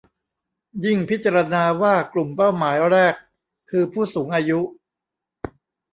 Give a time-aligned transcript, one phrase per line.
[0.85, 3.13] ยิ่งพิจารณว่ากลุ่มเป้าหมายแรก
[3.69, 4.59] คือผู้สูงอายุ